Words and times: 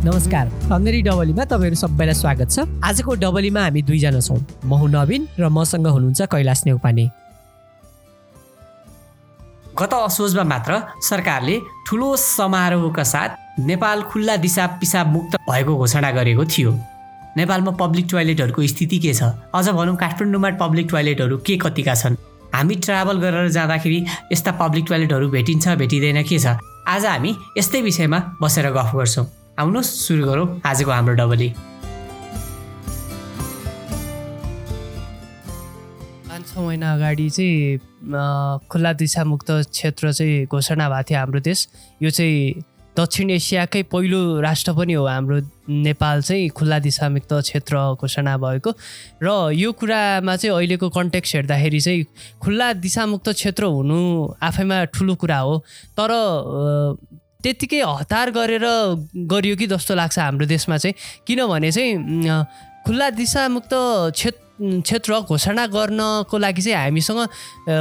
नमस्कार 0.00 0.48
खङ्गरी 0.68 1.00
डबलीमा 1.04 1.44
तपाईँहरू 1.44 1.76
सबैलाई 1.76 2.16
स्वागत 2.16 2.48
छ। 2.48 2.64
आजको 2.80 3.14
डबलीमा 3.20 3.60
हामी 3.60 3.80
दुईजना 3.84 4.20
छौँ। 4.24 4.40
म 4.64 4.72
हुँ 4.72 4.88
नवीन 4.88 5.26
र 5.36 5.48
मसँग 5.52 5.86
हुनुहुन्छ 5.86 6.20
कैलाश 6.24 6.60
नेउपाने। 6.66 7.04
गत 9.76 9.92
असोजमा 9.92 10.44
मात्र 10.48 10.72
सरकारले 11.04 11.56
ठुलो 11.84 12.08
समारोहका 12.16 13.04
साथ 13.04 13.60
नेपाल 13.60 14.02
खुल्ला 14.08 14.36
दिशा 14.40 14.66
पिसाब 14.80 15.06
मुक्त 15.12 15.36
भएको 15.44 15.76
घोषणा 15.76 16.10
गरेको 16.16 16.44
थियो। 16.48 16.72
नेपालमा 17.36 17.72
पब्लिक 17.76 18.06
टोयलेटहरूको 18.10 18.66
स्थिति 18.72 18.98
के 19.04 19.12
छ? 19.12 19.28
अझ 19.52 19.68
भनौँ 19.68 19.96
काठमाडौँमा 20.00 20.50
पब्लिक 20.56 20.88
टोयलेटहरू 20.90 21.36
के 21.44 21.56
कतिका 21.60 21.94
छन्? 21.94 22.16
हामी 22.56 22.74
ट्राभल 22.80 23.20
गरेर 23.20 23.48
जाँदाखेरि 23.52 23.98
यस्ता 24.32 24.52
पब्लिक 24.56 24.84
टोयलेटहरू 24.88 25.28
भेटिन्छ 25.28 25.76
भेटिँदैन 25.76 26.22
के 26.24 26.38
छ? 26.40 26.56
आज 26.88 27.04
हामी 27.04 27.36
यस्तै 27.58 27.80
विषयमा 27.84 28.18
बसेर 28.40 28.70
गफ 28.72 28.96
गर्छौँ। 28.96 29.26
आउनुहोस् 29.60 29.90
सुरु 30.06 30.24
गरौँ। 30.26 30.46
आजको 30.64 30.90
हाम्रो 30.90 31.14
डबली। 31.20 31.48
पाँच 36.28 36.44
छ 36.48 36.58
महिना 36.58 36.88
अगाडि 36.94 37.28
चाहिँ 37.30 37.78
खुल्ला 38.70 38.92
दिशामुक्त 38.96 39.50
क्षेत्र 39.76 40.12
चाहिँ 40.12 40.46
घोषणा 40.48 40.88
भएको 40.88 41.02
थियो 41.10 41.18
हाम्रो 41.18 41.40
देश। 41.44 41.68
यो 42.02 42.10
चाहिँ 42.10 42.64
दक्षिण 42.96 43.30
एसियाकै 43.30 43.82
पहिलो 43.92 44.40
राष्ट्र 44.40 44.72
पनि 44.72 44.92
हो 44.92 45.04
हाम्रो 45.06 45.38
नेपाल 45.68 46.22
चाहिँ 46.22 46.48
खुल्ला 46.56 46.78
दिशामुक्त 46.80 47.32
क्षेत्र 47.32 47.76
घोषणा 48.00 48.36
भएको। 48.36 48.70
र 49.22 49.52
यो 49.54 49.72
कुरामा 49.72 50.36
चाहिँ 50.36 50.56
अहिलेको 50.56 50.88
कन्टेक्स्ट 50.88 51.34
हेर्दाखेरि 51.34 51.80
चाहिँ 51.80 52.04
खुल्ला 52.42 52.72
दिशामुक्त 52.82 53.28
क्षेत्र 53.30 53.64
हुनु 53.76 54.00
आफैमा 54.42 54.84
ठुलो 54.94 55.14
कुरा 55.20 55.38
हो। 55.38 55.54
तर 55.98 56.10
त्यत्तिकै 57.42 57.80
हतार 57.80 58.30
गरेर 58.30 58.66
गरियो 59.32 59.56
कि 59.56 59.66
जस्तो 59.66 59.94
लाग्छ 59.94 60.18
हाम्रो 60.18 60.46
देशमा 60.46 60.76
चाहिँ। 60.76 60.94
किनभने 61.26 61.70
चाहिँ 61.72 61.94
खुल्ला 62.86 63.10
दिशामुक्त 63.16 63.72
क्षेत्र 64.14 64.49
क्षेत्र 64.60 65.20
घोषणा 65.24 65.66
गर्नको 65.72 66.38
लागि 66.38 66.62
चाहिँ 66.62 66.76
हामीसँग 66.76 67.20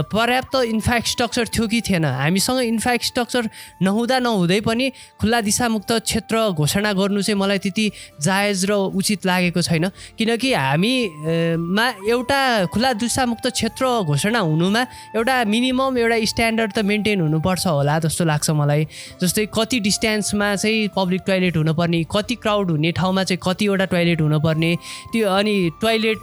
पर्याप्त 0.07 0.55
इन्फ्रास्ट्रक्चर 0.55 1.45
थियो 1.51 1.67
कि 1.67 1.81
थिएन। 1.83 2.05
हामीसँग 2.05 2.59
इन्फ्रास्ट्रक्चर 2.63 3.49
नहुँदा 3.83 4.19
नहुँदै 4.19 4.59
पनि 4.63 4.89
खुल्ला 5.19 5.41
दिशामुक्त 5.41 5.91
क्षेत्र 6.07 6.55
घोषणा 6.55 6.93
गर्नु 6.93 7.21
चाहिँ 7.21 7.39
मलाई 7.39 7.59
त्यति 7.59 7.91
जायज 8.23 8.65
र 8.69 8.73
उचित 8.95 9.25
लागेको 9.25 9.61
छैन। 9.61 9.87
किनकि 10.17 10.53
हामीमा 10.53 11.87
एउटा 12.07 12.39
खुल्ला 12.71 12.93
दिशामुक्त 12.95 13.47
क्षेत्र 13.51 13.85
घोषणा 14.07 14.39
हुनुमा 14.39 14.81
एउटा 15.15 15.35
मिनिमम 15.51 15.97
एउटा 15.97 16.17
स्ट्यान्डर्ड 16.31 16.71
त 16.73 16.79
मेन्टेन 16.87 17.21
हुनुपर्छ 17.21 17.67
होला 17.67 17.99
जस्तो 18.07 18.23
लाग्छ 18.25 18.49
मलाई। 18.55 18.87
जस्तै 19.19 19.45
कति 19.51 19.79
डिस्टेन्समा 19.83 20.55
चाहिँ 20.55 20.87
पब्लिक 20.95 21.21
टोइलेट 21.27 21.57
हुनुपर्ने 21.57 22.03
कति 22.07 22.35
क्राउड 22.39 22.71
हुने 22.71 22.91
ठाउँमा 22.95 23.23
चाहिँ 23.23 23.39
कतिवटा 23.43 23.85
टोइलेट 23.91 24.21
हुनुपर्ने 24.21 24.71
त्यो 25.11 25.27
अनि 25.27 25.55
टोइलेट 25.81 26.21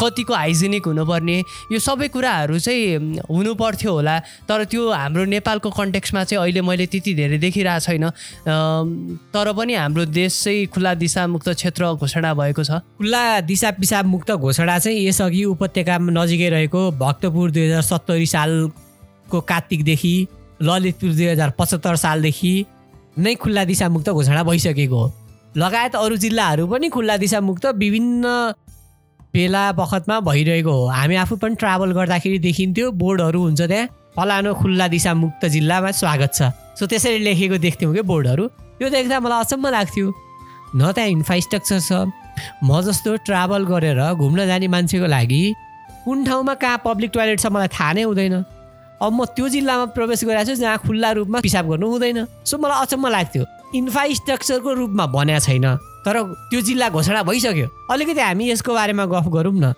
कतिको 0.00 0.34
हाइजेनिक 0.34 0.86
हुनुपर्ने 0.86 1.38
यो 1.72 1.78
सबै 1.78 2.08
कुराहरू 2.08 2.58
चाहिँ 2.58 3.20
हुनु 3.30 3.54
पर्थ्यो 3.54 3.92
होला। 3.92 4.18
तर 4.48 4.64
त्यो 4.64 4.90
हाम्रो 4.90 5.24
नेपालको 5.24 5.70
कन्टेक्समा 5.70 6.24
चाहिँ 6.24 6.42
अहिले 6.42 6.60
मैले 6.60 6.86
त्यति 6.86 7.14
धेरै 7.14 7.38
देखिरहेको 7.38 7.80
छैन। 7.84 8.04
तर 9.34 9.52
पनि 9.52 9.74
हाम्रो 9.74 10.04
देश 10.04 10.42
चाहिँ 10.44 10.66
खुल्ला 10.72 10.94
दिशामुक्त 10.94 11.48
क्षेत्र 11.48 11.92
घोषणा 11.94 12.34
भएको 12.34 12.62
छ। 12.64 12.70
खुल्ला 12.98 13.40
दिशा 13.42 13.70
पिसाब 13.80 14.04
मुक्त 14.06 14.30
घोषणा 14.32 14.78
चाहिँ 14.78 15.06
यसअघि 15.06 15.44
उपत्यकामा 15.44 16.12
नजिकै 16.12 16.48
रहेको 16.48 16.90
भक्तपुर 16.98 17.50
दुई 17.50 17.64
हजार 17.66 17.82
सत्तरी 17.82 18.26
सालको 18.26 19.40
कार्तिकदेखि 19.40 20.14
ललितपुर 20.62 21.10
दुई 21.10 21.26
हजार 21.26 21.50
पचहत्तर 21.58 21.96
सालदेखि 21.96 22.54
नै 23.18 23.34
खुल्ला 23.34 23.64
दिशामुक्त 23.64 24.08
घोषणा 24.10 24.42
भइसकेको 24.42 24.98
हो। 24.98 25.12
लगायत 25.56 25.94
अरू 25.96 26.16
जिल्लाहरू 26.16 26.66
पनि 26.66 26.88
खुल्ला 26.88 27.16
दिशामुक्त 27.16 27.66
विभिन्न 27.76 28.24
बेला 29.34 29.62
बखतमा 29.72 30.20
भइरहेको 30.20 30.72
हो। 30.72 30.86
हामी 30.88 31.16
आफू 31.16 31.36
पनि 31.36 31.54
ट्राभल 31.60 31.92
गर्दाखेरि 31.92 32.38
देखिन्थ्यो 32.38 32.90
बोर्डहरू 32.92 33.40
हुन्छ 33.40 33.60
त्यहाँ। 33.62 33.88
फलानु 34.16 34.54
खुल्ला 34.54 34.86
दिशा 34.88 35.14
मुक्त 35.14 35.44
जिल्लामा 35.46 35.90
स्वागत 35.92 36.30
छ। 36.34 36.40
सो 36.78 36.86
त्यसरी 36.86 37.18
लेखेको 37.22 37.56
देख्थ्यौँ 37.58 37.94
कि 37.94 38.02
बोर्डहरू? 38.02 38.44
त्यो 38.78 38.88
देख्दा 38.88 39.20
मलाई 39.20 39.40
अचम्म 39.44 39.66
लाग्थ्यो। 39.68 40.06
न 40.76 40.92
त्यहाँ 40.92 41.10
इन्फ्रास्ट्रक्चर 41.10 41.80
छ। 41.80 41.92
म 42.64 42.80
जस्तो 42.82 43.16
ट्राभल 43.26 43.64
गरेर 43.66 44.00
घुम्न 44.14 44.46
जाने 44.46 44.66
मान्छेको 44.68 45.06
लागि 45.06 45.42
कुन 46.04 46.24
ठाउँमा 46.24 46.54
कहाँ 46.54 46.80
पब्लिक 46.84 47.10
टोयलेट 47.14 47.38
छ 47.40 47.46
मलाई 47.52 47.68
थाहा 47.68 47.92
नै 47.92 48.02
हुँदैन। 48.08 48.34
अब 49.02 49.12
म 49.12 49.24
त्यो 49.36 49.48
जिल्लामा 49.48 49.84
प्रवेश 49.94 50.24
गरिरहेको 50.24 50.50
छु 50.50 50.60
जहाँ 50.62 50.78
खुल्ला 50.82 51.10
रूपमा 51.18 51.38
पिसाब 51.44 51.64
गर्नु 51.68 51.86
हुँदैन। 51.86 52.18
सो 52.48 52.58
मलाई 52.58 52.78
अचम्म 52.82 53.06
लाग्थ्यो। 53.06 53.44
इन्फ्रास्ट्रक्चरको 53.74 54.70
रूपमा 54.72 55.04
बनेको 55.06 55.40
छैन। 55.46 55.66
तर 56.08 56.22
त्यो 56.48 56.60
जिल्ला 56.64 56.88
घोषणा 56.88 57.22
भइसक्यो। 57.22 57.68
अलिकति 57.92 58.20
हामी 58.20 58.50
यसको 58.50 58.72
बारेमा 58.74 59.04
गफ 59.12 59.28
गरौँ 59.28 59.52
न। 59.52 59.72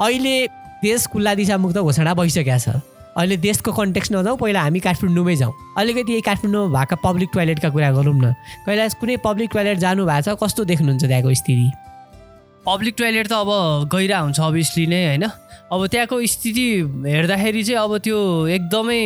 अहिले 0.00 0.34
देश 0.80 1.06
खुल्ला 1.12 1.34
दिशामुक्त 1.36 1.78
घोषणा 1.78 2.14
भइसकेको 2.16 2.58
छ। 2.58 2.80
अहिले 3.14 3.36
देशको 3.36 3.70
कन्टेक्स्ट 3.70 4.12
नजाउँ 4.12 4.38
पहिला 4.40 4.60
हामी 4.64 4.80
काठमाडौँमै 4.80 5.36
जाउँ। 5.36 5.52
अलिकति 5.78 6.12
यही 6.12 6.20
काठमाडौँमा 6.24 6.72
भएको 6.72 6.96
पब्लिक 7.04 7.28
टोयलेटका 7.34 7.68
कुरा 7.68 7.90
गरौँ 7.92 8.16
न। 8.16 8.32
कहिले 8.66 8.88
कुनै 8.96 9.16
पब्लिक 9.20 9.50
टोयलेट 9.52 9.78
जानु 9.78 10.02
भएको 10.08 10.34
छ 10.34 10.40
कस्तो 10.40 10.64
देख्नुहुन्छ 10.64 11.04
त्यहाँको 11.04 11.34
स्थिति? 11.34 11.68
पब्लिक 12.66 12.94
टोयलेट 12.98 13.26
त 13.28 13.32
अब 13.38 13.50
गइरह 13.92 14.18
हुन्छ 14.18 14.40
अभियसली 14.40 14.86
नै 14.88 15.00
होइन? 15.06 15.24
अब 15.70 15.80
त्यहाँको 15.86 16.16
स्थिति 16.26 16.66
हेर्दाखेरि 17.06 17.62
चाहिँ 17.62 17.80
अब 17.84 17.92
त्यो 18.02 18.18
एकदमै 18.48 19.02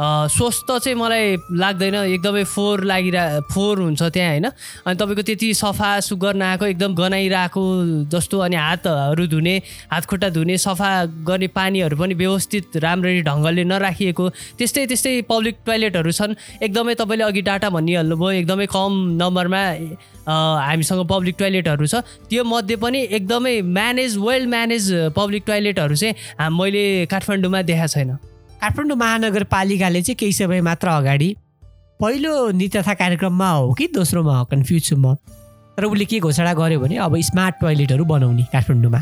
स्वस्थ 0.00 0.68
चाहिँ 0.80 0.96
मलाई 0.96 1.36
लाग्दैन। 1.60 1.94
एकदमै 1.94 2.44
फोहोर 2.44 2.84
लागिरह 2.84 3.40
फोहोर 3.52 3.78
हुन्छ 3.80 4.02
त्यहाँ 4.02 4.30
होइन? 4.30 4.46
अनि 4.86 4.96
तपाईँको 4.96 5.22
त्यति 5.28 5.48
सफा 5.54 5.88
सुग्घर 6.00 6.34
नआएको 6.40 6.66
एकदम 6.66 6.94
गनाइरहेको 6.96 7.62
जस्तो 8.08 8.38
अनि 8.40 8.56
हातहरू 8.56 9.26
धुने 9.28 9.54
हात 9.92 10.04
खुट्टा 10.08 10.28
धुने 10.32 10.56
सफा 10.56 10.90
गर्ने 11.28 11.48
पानीहरू 11.52 11.96
पनि 12.00 12.14
व्यवस्थित 12.16 12.76
राम्ररी 12.80 13.22
ढङ्गले 13.28 13.64
नराखिएको 13.64 14.28
त्यस्तै 14.56 14.86
त्यस्तै 14.88 15.12
पब्लिक 15.28 15.56
टोइलेटहरू 15.68 16.10
छन्। 16.12 16.32
एकदमै 16.64 16.94
तपाईँले 16.96 17.24
अघि 17.24 17.42
डाटा 17.44 17.68
भनिहाल्नुभयो 17.68 18.30
एकदमै 18.40 18.66
कम 18.72 18.92
नम्बरमा 19.20 19.62
हामीसँग 20.24 21.04
पब्लिक 21.12 21.36
टोइलेटहरू 21.38 21.86
छ। 21.86 22.00
त्यो 22.24 22.44
मध्ये 22.48 22.76
पनि 22.80 23.00
एकदमै 23.20 23.60
म्यानेज 23.68 24.16
वेल 24.16 24.46
म्यानेज 24.48 25.12
पब्लिक 25.12 25.42
टोइलेटहरू 25.46 25.94
चाहिँ 25.94 26.48
मैले 26.56 26.84
काठमाडौँमा 27.12 27.62
देखाएको 27.68 27.92
छैन। 27.92 28.29
काठमाडौँ 28.60 28.96
महानगरपालिकाले 28.96 30.02
चाहिँ 30.02 30.16
केही 30.16 30.32
समय 30.32 30.60
मात्र 30.60 30.88
अगाडि 30.88 31.34
पहिलो 32.00 32.50
नित्यथा 32.52 32.94
कार्यक्रममा 32.94 33.50
हो 33.50 33.72
कि 33.72 33.86
दोस्रोमा 33.94 34.38
हो 34.38 34.44
कन्फ्युज 34.52 34.82
छु 34.84 34.96
म 34.96 35.14
तर 35.76 35.84
उसले 35.84 36.04
के 36.04 36.18
घोषणा 36.20 36.52
गर्यो 36.54 36.80
भने 36.80 36.96
अब 37.00 37.16
स्मार्ट 37.20 37.54
टोइलेटहरू 37.60 38.04
बनाउने 38.04 38.44
काठमाडौँमा। 38.52 39.00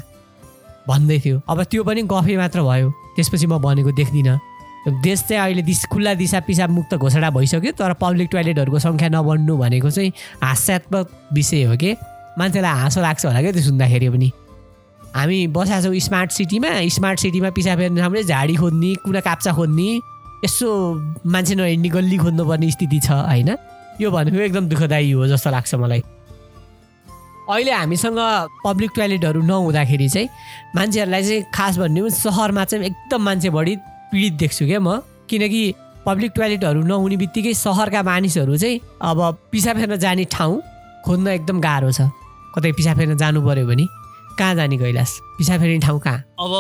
भन्दै 0.89 1.19
थियो। 1.25 1.41
अब 1.51 1.63
त्यो 1.71 1.83
पनि 1.85 2.03
गफै 2.07 2.37
मात्र 2.39 2.63
भयो। 2.63 2.91
त्यसपछि 3.17 3.47
म 3.47 3.59
भनेको 3.59 3.93
देख्दिनँ। 3.99 4.39
देश 5.03 5.19
चाहिँ 5.29 5.43
अहिले 5.43 5.63
दिस 5.63 5.85
खुल्ला 5.91 6.15
दिशा 6.15 6.41
पिसाब 6.47 6.71
मुक्त 6.71 6.95
घोषणा 6.95 7.31
भइसक्यो 7.31 7.73
तर 7.75 7.93
पब्लिक 7.99 8.29
टोइलेटहरूको 8.31 8.79
सङ्ख्या 8.79 9.09
नबढ्नु 9.11 9.57
भनेको 9.59 9.91
चाहिँ 9.91 10.13
हास्यात्मक 10.43 11.07
विषय 11.35 11.63
हो 11.67 11.77
कि? 11.77 11.91
मान्छेलाई 12.39 12.75
हाँसो 12.79 13.01
लाग्छ 13.03 13.27
होला 13.27 13.41
क्या 13.43 13.53
त्यो 13.53 13.63
सुन्दाखेरि 13.63 14.09
पनि। 14.09 14.29
हामी 15.19 15.47
बसेका 15.51 15.81
छौँ 15.83 15.99
स्मार्ट 15.99 16.31
सिटीमा। 16.31 16.71
स्मार्ट 16.95 17.19
सिटीमा 17.21 17.51
पिसा 17.51 17.75
फेर्ने 17.77 18.01
ठाउँले 18.01 18.23
झाडी 18.23 18.55
खोज्ने 18.55 18.95
कुना 19.03 19.21
काप्चा 19.21 19.53
खोज्ने 19.53 19.89
यसो 20.45 20.69
मान्छे 21.27 21.55
नहिँड्ने 21.59 21.89
गल्ली 21.91 22.17
खोज्नुपर्ने 22.23 22.71
स्थिति 22.71 22.99
छ 23.03 23.11
होइन? 23.27 23.51
यो 24.01 24.11
भनेको 24.11 24.39
एकदम 24.39 24.69
दुःखदायी 24.71 25.11
हो 25.11 25.27
जस्तो 25.27 25.51
लाग्छ 25.51 25.75
मलाई। 25.75 26.03
अहिले 27.51 27.73
हामीसँग 27.73 28.19
पब्लिक 28.65 28.91
टोइलेटहरू 28.95 29.41
नहुँदाखेरि 29.43 30.09
चाहिँ 30.09 30.29
मान्छेहरूलाई 30.77 31.23
चाहिँ 31.23 31.43
खास 31.51 31.79
भन्ने 31.83 32.01
पनि 32.01 32.11
सहरमा 32.15 32.65
चाहिँ 32.65 32.85
एकदम 32.87 33.21
मान्छे 33.23 33.51
बढी 33.51 33.75
पीडित 34.15 34.33
देख्छु 34.39 34.67
क्या 34.67 34.81
म। 34.81 35.03
किनकि 35.27 35.63
पब्लिक 36.07 36.33
टोइलेटहरू 36.37 36.81
नहुने 36.87 37.17
बित्तिकै 37.19 37.55
सहरका 37.59 38.03
मानिसहरू 38.07 38.57
चाहिँ 38.57 38.81
अब 39.03 39.19
पिसा 39.51 39.75
फेर्न 39.75 39.97
जाने 39.99 40.25
ठाउँ 40.31 40.63
खोज्न 41.05 41.27
एकदम 41.29 41.59
गाह्रो 41.61 41.91
छ। 41.91 42.07
कतै 42.55 42.73
पिसा 42.79 42.95
फेर्न 42.95 43.17
जानु 43.19 43.43
पऱ्यो 43.43 43.67
भने। 43.67 43.87
कहाँ 44.39 44.55
जाने 44.55 44.77
कैलाश 44.79 45.11
पिसा 45.39 45.59
फेर्ने 45.59 45.79
ठाउँ 45.79 46.01
कहाँ? 46.01 46.19
अब 46.39 46.53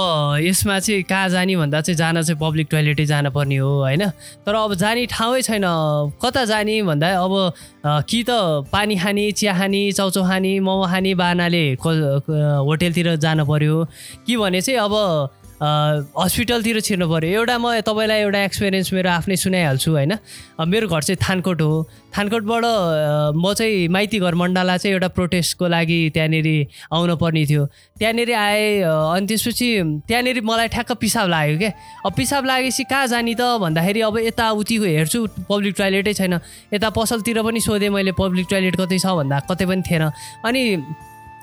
यसमा 0.43 0.79
चाहिँ 0.79 1.03
कहाँ 1.03 1.29
जाने 1.29 1.57
भन्दा 1.57 1.81
चाहिँ 1.81 1.97
जान 1.97 2.23
चाहिँ 2.23 2.39
पब्लिक 2.41 2.69
टोइलेटै 2.71 3.05
जानुपर्ने 3.07 3.57
हो 3.57 3.71
होइन? 3.83 4.03
तर 4.47 4.55
अब 4.55 4.75
जाने 4.75 5.07
ठाउँै 5.07 5.43
छैन। 5.43 5.65
कता 6.23 6.45
जाने 6.45 6.83
भन्दा 6.83 7.09
अब 7.19 7.35
कि 8.11 8.23
त 8.29 8.31
पानी 8.73 8.97
खाने 8.99 9.31
चिया 9.33 9.53
खाने 9.59 9.83
चाउचाउ 9.93 10.25
खाने 10.27 10.53
मोमो 10.61 10.87
खाने 10.87 11.15
बानाले 11.15 11.65
होटेलतिर 11.79 13.15
जानु 13.17 13.45
पऱ्यो 13.47 13.77
कि 14.27 14.37
भने 14.37 14.61
चाहिँ 14.61 14.79
अब 14.81 14.95
हस्पिटलतिर 15.59 16.81
छिर्नु 16.81 17.07
पऱ्यो 17.11 17.43
एउटा 17.43 17.57
म 17.59 17.81
तपाईँलाई 17.83 18.21
एउटा 18.23 18.41
एक्सपिरियन्स 18.47 18.93
मेरो 18.95 19.11
आफ्नै 19.11 19.37
सुनाइहाल्छु 19.37 19.91
होइन? 19.91 20.13
मेरो 20.55 20.87
घर 20.87 21.03
चाहिँ 21.03 21.19
थानकोट 21.19 21.61
हो। 21.63 21.83
थानकोटबाट 22.15 22.65
म 23.35 23.53
चाहिँ 23.59 23.89
माइती 23.91 24.19
घर 24.23 24.35
मण्डला 24.39 24.77
चाहिँ 24.79 24.95
एउटा 24.95 25.09
प्रोटेस्टको 25.19 25.67
लागि 25.67 25.99
त्यहाँनिर 26.15 26.49
आउनु 26.95 27.17
पर्ने 27.19 27.45
थियो। 27.51 27.65
त्यहाँनिर 27.99 28.31
आएँ 28.39 28.87
अनि 28.87 29.27
त्यसपछि 29.27 29.69
त्यहाँनिर 30.07 30.41
मलाई 30.47 30.69
ठ्याक्क 30.79 30.93
पिसाब 31.03 31.27
लाग्यो 31.27 31.59
क्या 31.59 31.73
अब 32.07 32.13
पिसाब 32.15 32.43
लागेपछि 32.47 32.85
कहाँ 32.87 33.07
जाने 33.11 33.35
त? 33.35 33.43
भन्दाखेरि 33.59 34.01
अब 34.07 34.19
यताउतिको 34.31 34.87
हेर्छु 34.87 35.19
पब्लिक 35.51 35.75
टोइलेटै 35.75 36.15
छैन। 36.15 36.39
यता 36.71 36.89
पसलतिर 36.95 37.43
पनि 37.43 37.61
सोधेँ 37.61 37.91
मैले 37.91 38.13
पब्लिक 38.15 38.47
टोइलेट 38.47 38.77
कतै 38.79 38.99
छ 39.03 39.07
भन्दा 39.11 39.43
कतै 39.51 39.67
पनि 39.67 39.83
थिएन। 39.83 40.05
अनि 40.47 40.63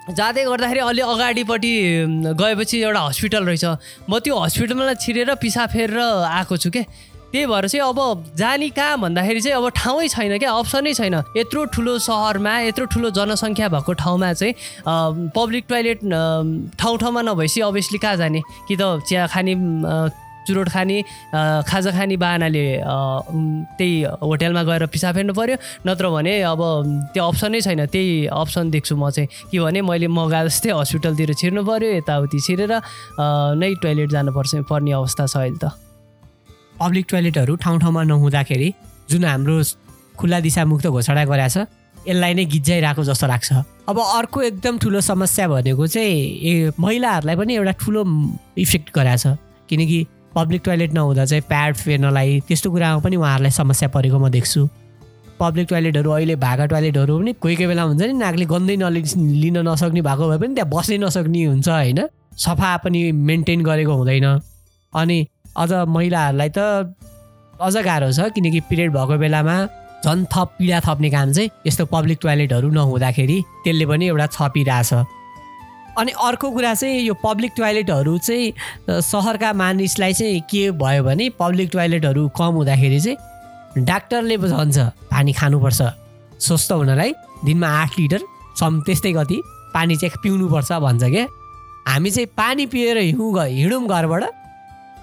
जाँदै 0.06 0.44
गर्दाखेरि 0.46 0.80
अलि 0.80 1.02
अगाडिपट्टि 1.02 1.74
गएपछि 2.38 2.78
एउटा 2.78 3.02
हस्पिटल 3.02 3.44
रहेछ। 3.46 3.66
म 4.10 4.20
त्यो 4.22 4.38
हस्पिटलमा 4.38 4.94
छिरेर 5.02 5.34
पिसा 5.42 5.66
फेरेर 5.66 6.00
आएको 6.30 6.58
छु 6.58 6.70
क्या 6.70 6.84
त्यही 7.34 7.46
भएर 7.52 7.68
चाहिँ 7.68 7.84
अब 7.90 8.32
जाने 8.38 8.70
कहाँ 8.70 8.98
भन्दाखेरि 9.02 9.42
चाहिँ 9.42 9.58
अब 9.58 9.68
ठाउँै 9.76 10.08
छैन 10.08 10.38
क्या 10.40 10.52
अप्सनै 10.56 10.94
छैन। 10.94 11.16
यत्रो 11.36 11.66
ठुलो 11.74 11.98
सहरमा 12.00 12.54
यत्रो 12.70 12.86
ठुलो 12.86 13.10
जनसङ्ख्या 13.12 13.68
भएको 13.76 13.94
ठाउँमा 13.98 14.32
चाहिँ 14.34 14.54
पब्लिक 15.36 15.64
टोइलेट 15.68 16.00
ठाउँ 16.80 16.98
ठाउँमा 17.02 17.22
नभएपछि 17.26 17.62
अभियसली 17.62 17.98
कहाँ 17.98 18.16
जाने? 18.16 18.42
कि 18.70 18.76
त 18.80 19.02
चिया 19.10 19.28
खाने 19.28 19.54
चुरोट 20.48 20.70
खाने 20.70 20.98
खाजा 21.70 21.92
खाने 21.92 22.16
बाहनाले 22.18 22.66
त्यही 23.78 23.94
होटेलमा 24.22 24.64
गएर 24.64 24.86
पिसा 24.94 25.12
फेर्नु 25.12 25.34
पऱ्यो 25.34 25.58
नत्र 25.88 26.06
भने 26.10 26.34
अब 26.54 26.62
त्यो 27.14 27.24
अप्सनै 27.24 27.62
छैन। 27.62 27.86
त्यही 27.86 28.26
अप्सन 28.32 28.70
देख्छु 28.72 28.96
म 28.96 29.10
चाहिँ। 29.10 29.30
कि 29.52 29.60
भने 29.60 29.82
मैले 29.82 30.08
मगा 30.08 30.44
जस्तै 30.48 30.72
हस्पिटलतिर 30.72 31.34
छिर्नु 31.34 31.62
पऱ्यो 31.66 31.90
यताउति 32.00 32.40
छिरेर 32.40 32.74
नै 33.58 33.74
टोइलेट 33.82 34.10
जानुपर्छ 34.12 34.52
पर्ने 34.70 34.92
अवस्था 34.92 35.26
छ 35.26 35.38
अहिले 35.38 35.60
त। 35.64 35.72
पब्लिक 36.80 37.06
टोइलेटहरू 37.10 37.56
ठाउँ 37.56 37.80
ठाउँमा 37.80 38.04
नहुँदाखेरि 38.04 38.70
जुन 39.10 39.26
हाम्रो 39.26 39.58
खुल्ला 40.20 40.40
दिशामुक्त 40.40 40.88
घोषणा 40.88 41.24
गरेको 41.26 41.50
छ 41.50 41.58
यसलाई 42.06 42.34
नै 42.38 42.46
गिज्जाइरहेको 42.46 43.04
जस्तो 43.04 43.28
लाग्छ। 43.28 43.50
अब 43.90 43.98
अर्को 44.00 44.42
एकदम 44.42 44.78
ठुलो 44.78 45.02
समस्या 45.02 45.48
भनेको 45.48 45.88
चाहिँ 45.88 46.78
महिलाहरूलाई 46.80 47.36
पनि 47.36 47.54
एउटा 47.56 47.74
ठुलो 47.82 48.02
इफेक्ट 48.62 48.88
गराएको 48.96 49.18
छ। 49.24 49.38
किनकि 49.70 50.00
पब्लिक 50.36 50.62
टोइलेट 50.66 50.94
नहुँदा 50.94 51.26
चाहिँ 51.26 51.44
प्याड 51.48 51.76
फेर्नलाई 51.76 52.40
त्यस्तो 52.48 52.72
कुरामा 52.72 53.00
पनि 53.00 53.16
उहाँहरूलाई 53.16 53.52
समस्या 53.52 53.90
परेको 53.90 54.20
म 54.20 54.30
देख्छु। 54.30 54.68
पब्लिक 55.40 55.68
टोइलेटहरू 55.70 56.12
अहिले 56.12 56.36
भाका 56.36 56.66
टोइलेटहरू 56.72 57.20
पनि 57.20 57.34
कोही 57.34 57.56
कोही 57.56 57.68
बेला 57.68 57.84
हुन्छ 57.84 58.02
नि 58.02 58.14
नाकले 58.14 58.46
गन्दै 58.46 58.76
नलि 58.84 59.02
लिन 59.42 59.58
नसक्ने 59.68 60.02
भएको 60.02 60.28
भए 60.30 60.38
पनि 60.38 60.54
त्यहाँ 60.56 60.70
बस्नै 60.72 60.98
नसक्ने 60.98 61.44
हुन्छ 61.46 61.70
होइन। 61.70 62.00
सफा 62.38 62.76
पनि 62.84 63.12
मेन्टेन 63.12 63.64
गरेको 63.64 63.94
हुँदैन। 63.96 64.28
अनि 64.94 65.18
अझ 65.58 65.72
महिलाहरूलाई 65.88 66.50
त 66.58 66.60
अझ 67.62 67.76
गाह्रो 67.88 68.12
छ 68.12 68.32
किनकि 68.36 68.60
पिरियड 68.70 68.92
भएको 68.92 69.18
बेलामा 69.18 69.56
झन् 70.06 70.26
थप 70.32 70.50
पीडा 70.60 70.80
थप्ने 70.86 71.10
काम 71.10 71.32
चाहिँ 71.32 71.50
यस्तो 71.68 71.86
पब्लिक 71.92 72.20
टोइलेटहरू 72.22 72.70
नहुँदाखेरि 72.70 73.38
त्यसले 73.64 73.86
पनि 73.86 74.06
एउटा 74.08 74.28
थपिरहेछ 74.36 74.92
अनि 75.98 76.12
अर्को 76.24 76.52
कुरा 76.52 76.74
चाहिँ 76.74 77.00
यो 77.02 77.14
पब्लिक 77.24 77.52
टोइलेटहरू 77.58 78.18
चाहिँ 78.18 78.54
सहरका 79.02 79.54
मानिसलाई 79.54 80.14
चाहिँ 80.14 80.42
के 80.50 80.70
भयो 80.82 81.04
भने 81.04 81.30
पब्लिक 81.40 81.70
टोइलेटहरू 81.72 82.28
कम 82.38 82.54
हुँदाखेरि 82.60 83.00
चाहिँ 83.00 83.86
डाक्टरले 83.86 84.38
भन्छ 84.38 84.78
पानी 85.12 85.34
खानुपर्छ 85.34 85.82
स्वस्थ 86.46 86.72
हुनलाई 86.72 87.14
दिनमा 87.46 87.68
आठ 87.82 88.00
लिटर 88.00 88.22
सम 88.60 88.82
त्यस्तै 88.86 89.12
गति 89.14 89.42
पानी 89.74 89.96
चाहिँ 89.96 90.22
पिउनुपर्छ 90.24 90.72
भन्छ 90.88 91.04
क्या 91.04 91.28
हामी 91.88 92.12
चाहिँ 92.12 92.28
पानी 92.38 92.66
पिएर 92.66 92.98
हिँडौँ 92.98 93.46
हिँडौँ 93.48 93.88
घरबाट 93.88 94.24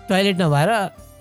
टोइलेट 0.09 0.41
नभएर 0.43 0.71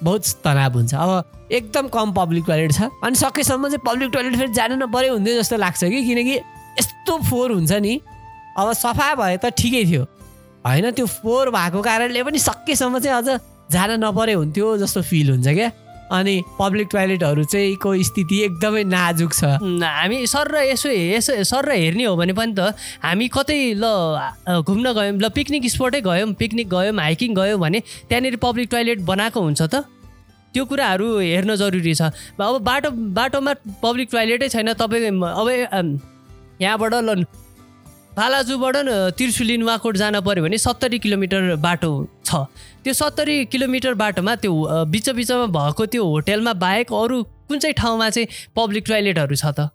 बहुत 0.03 0.25
तनाव 0.44 0.73
हुन्छ। 0.73 0.94
अब 0.95 1.50
एकदम 1.51 1.88
कम 1.94 2.12
पब्लिक 2.13 2.44
टोइलेट 2.47 2.71
छ। 2.73 2.89
अनि 3.06 3.15
सकेसम्म 3.15 3.68
चाहिँ 3.69 3.83
पब्लिक 3.85 4.12
टोइलेट 4.13 4.35
फेरि 4.35 4.53
जानु 4.53 4.75
नपऱ्यो 4.75 5.13
हुन्थ्यो 5.13 5.35
जस्तो 5.39 5.57
लाग्छ 5.57 5.83
कि? 5.83 6.03
किनकि 6.03 6.35
यस्तो 6.79 7.18
फोहोर 7.29 7.51
हुन्छ 7.51 7.71
नि 7.85 8.00
अब 8.57 8.74
सफा 8.74 9.13
भए 9.15 9.38
त 9.38 9.53
ठिकै 9.57 9.83
थियो। 9.86 10.03
होइन 10.65 10.92
त्यो 10.92 11.06
फोहोर 11.06 11.50
भएको 11.50 11.81
कारणले 11.81 12.24
पनि 12.24 12.39
सकेसम्म 12.39 13.00
चाहिँ 13.00 13.18
अझ 13.18 13.30
जान 13.71 13.92
नपरे 14.03 14.33
हुन्थ्यो 14.33 14.77
जस्तो 14.77 15.01
फिल 15.01 15.30
हुन्छ 15.31 15.48
क्या। 15.48 15.71
अनि 16.12 16.33
पब्लिक 16.59 16.88
टोइलेटहरू 16.92 17.44
चाहिँ 17.48 17.75
को 17.80 17.95
स्थिति 18.03 18.38
एकदमै 18.44 18.83
नाजुक 18.83 19.31
छ। 19.33 19.44
हामी 19.63 20.27
सर 20.27 20.51
र 20.51 20.63
यसो 20.68 20.89
यसो 20.92 21.44
सर 21.48 21.65
र 21.65 21.71
हेर्ने 21.71 22.03
हो 22.03 22.15
भने 22.19 22.33
पनि 22.36 22.51
त 22.51 22.75
हामी 23.00 23.27
कतै 23.31 23.80
ल 23.80 23.86
घुम्न 24.59 24.92
गयौँ 24.92 25.15
ल 25.15 25.30
पिकनिक 25.31 25.71
स्पोटै 25.71 26.01
गयौँ 26.04 26.33
पिकनिक 26.36 26.68
गयौँ 26.68 27.00
हाइकिङ 27.00 27.31
गयौँ 27.31 27.59
भने 27.59 27.80
त्यहाँनिर 28.12 28.36
पब्लिक 28.44 28.68
टोइलेट 28.71 29.00
बनाएको 29.07 29.39
हुन्छ 29.39 29.62
त। 29.63 29.88
त्यो 30.51 30.65
कुराहरू 30.68 31.07
हेर्न 31.24 31.56
जरुरी 31.56 31.95
छ। 31.95 32.12
अब 32.36 32.59
बाटो 32.59 32.92
बाटोमा 33.15 33.54
पब्लिक 33.80 34.07
टोइलेटै 34.12 34.50
छैन 34.51 34.74
तपाईँ 34.75 35.15
अब 35.15 35.47
यहाँबाट 36.59 36.94
ल 36.94 37.24
बालाजुबाट 38.17 38.75
त्रिशुली 39.17 39.55
नुवाकोट 39.57 39.97
जान 39.97 40.19
पऱ्यो 40.19 40.43
भने 40.43 40.57
सत्तरी 40.57 40.97
किलोमिटर 40.99 41.55
बाटो 41.63 41.91
छ। 42.25 42.35
त्यो 42.83 42.93
सत्तरी 42.93 43.35
किलोमिटर 43.47 43.93
बाटोमा 43.95 44.35
त्यो 44.43 44.51
बिच 44.91 45.09
बिचमा 45.15 45.45
भएको 45.57 45.85
त्यो 45.87 46.03
होटेलमा 46.05 46.53
बाहेक 46.63 46.91
अरू 46.93 47.23
कुन 47.47 47.59
चाहिँ 47.59 47.73
ठाउँमा 47.73 48.09
चाहिँ 48.09 48.27
पब्लिक 48.55 48.83
टोइलेटहरू 48.87 49.35
छ 49.35 49.45
त? 49.55 49.71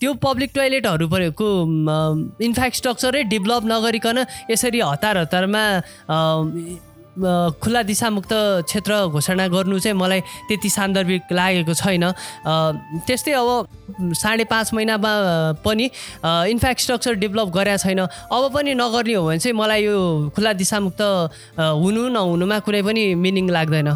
त्यो 0.00 0.12
पब्लिक 0.20 0.50
टोइलेटहरू 0.54 1.08
परेको 1.08 1.46
इन्फ्रास्ट्रक्चरै 2.44 3.22
डेभलप 3.32 3.64
नगरिकन 3.72 4.18
यसरी 4.50 4.80
हतार 4.80 5.16
हतारमा 5.18 5.64
खुल्ला 7.14 7.82
दिशामुक्त 7.86 8.32
क्षेत्र 8.66 8.92
घोषणा 9.06 9.46
गर्नु 9.48 9.78
चाहिँ 9.78 9.96
मलाई 9.98 10.20
त्यति 10.50 10.68
सान्दर्भिक 10.70 11.22
लागेको 11.30 11.74
छैन। 11.74 12.04
त्यस्तै 13.06 13.32
अब 13.32 13.48
साढे 14.18 14.44
पाँच 14.50 14.74
महिनामा 14.74 15.12
पनि 15.62 15.86
इन्फ्रास्ट्रक्चर 16.50 17.14
डेभलप 17.22 17.48
गरेका 17.54 17.76
छैन। 17.86 18.00
अब 18.34 18.42
पनि 18.54 18.74
नगर्ने 18.74 19.14
हो 19.14 19.22
भने 19.26 19.38
चाहिँ 19.38 19.54
मलाई 19.54 19.82
यो 19.84 20.30
खुल्ला 20.34 20.52
दिशामुक्त 20.58 21.02
हुनु 21.60 22.02
नहुनुमा 22.10 22.58
कुनै 22.66 22.82
पनि 22.82 23.14
मिनिङ 23.14 23.46
लाग्दैन। 23.50 23.88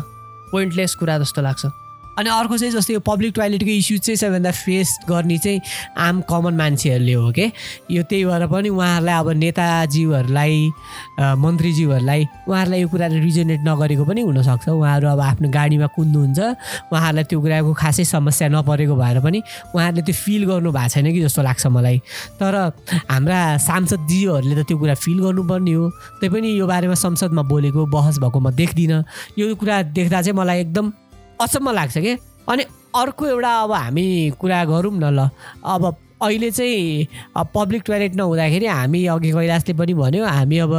पोइन्टलेस 0.55 0.95
कुरा 0.95 1.19
जस्तो 1.19 1.43
लाग्छ। 1.43 1.88
अनि 2.19 2.31
अर्को 2.31 2.57
चाहिँ 2.59 2.73
जस्तै 2.75 2.95
यो 2.95 3.01
पब्लिक 3.07 3.35
टोइलेटको 3.35 3.71
इस्यु 3.71 3.99
चाहिँ 3.99 4.17
सबैभन्दा 4.19 4.51
फेस 4.51 4.99
गर्ने 5.09 5.39
चाहिँ 5.39 5.61
आम 5.97 6.21
कमन 6.27 6.55
मान्छेहरूले 6.59 7.13
हो 7.13 7.31
कि 7.31 7.47
यो 7.91 8.03
त्यही 8.11 8.25
भएर 8.27 8.47
पनि 8.51 8.69
उहाँहरूलाई 8.69 9.15
अब 9.15 9.29
नेताजीहरूलाई 9.39 10.57
मन्त्रीज्यूहरूलाई 11.39 12.23
उहाँहरूलाई 12.49 12.81
यो 12.81 12.89
कुराले 12.89 13.19
रिजनेट 13.23 13.61
नगरेको 13.63 14.05
पनि 14.05 14.21
हुनसक्छ। 14.27 14.69
उहाँहरू 14.69 15.09
अब 15.09 15.21
आफ्नो 15.21 15.49
गाडीमा 15.49 15.87
कुद्नुहुन्छ 15.95 16.39
उहाँहरूलाई 16.91 17.25
त्यो 17.31 17.39
कुराको 17.41 17.73
खासै 17.79 18.05
समस्या 18.05 18.49
नपरेको 18.51 18.95
भएर 18.99 19.19
पनि 19.23 19.39
उहाँहरूले 19.75 20.03
त्यो 20.03 20.15
फिल 20.19 20.43
गर्नु 20.51 20.71
भएको 20.75 20.89
छैन 20.91 21.07
कि 21.15 21.21
जस्तो 21.23 21.43
लाग्छ 21.43 21.67
मलाई। 21.71 21.99
तर 22.43 22.55
हाम्रा 23.07 23.41
सांसदजीहरूले 23.63 24.55
त 24.59 24.67
त्यो 24.67 24.77
कुरा 24.79 24.95
फिल 24.99 25.19
गर्नुपर्ने 25.23 25.73
हो। 25.73 25.91
त्यही 26.19 26.31
पनि 26.35 26.49
यो 26.59 26.67
बारेमा 26.67 26.95
संसदमा 26.99 27.43
बोलेको 27.47 27.87
बहस 27.87 28.19
भएको 28.19 28.39
म 28.43 28.51
देख्दिनँ। 28.51 29.05
यो 29.39 29.55
कुरा 29.55 29.83
देख्दा 29.95 30.19
चाहिँ 30.23 30.35
मलाई 30.35 30.61
एकदम 30.67 30.87
अचम्म 31.41 31.71
लाग्छ 31.71 31.99
कि? 31.99 32.17
अनि 32.49 32.65
अर्को 32.97 33.27
एउटा 33.27 33.53
अब 33.63 33.73
हामी 33.73 34.07
कुरा 34.41 34.65
गरौँ 34.65 34.93
न 34.93 35.05
ल। 35.15 35.29
अब 35.65 35.97
अहिले 36.23 36.51
चाहिँ 36.51 37.07
पब्लिक 37.55 37.83
टोइलेट 37.87 38.15
नहुँदाखेरि 38.17 38.67
हामी 38.67 39.05
अघि 39.07 39.31
कैलाशले 39.33 39.75
पनि 39.79 39.95
भन्यो 39.95 40.25
हामी 40.27 40.59
अब 40.59 40.73